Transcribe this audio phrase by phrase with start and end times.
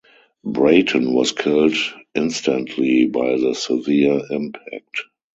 [0.43, 1.75] Brayton was killed
[2.15, 5.03] instantly by the severe impact.